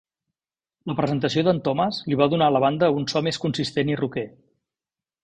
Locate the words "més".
3.29-3.39